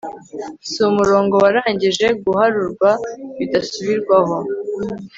si 0.69 0.77
umurongo 0.89 1.33
warangije 1.43 2.07
guharurwa 2.23 2.89
bidasubirwaho 3.37 4.37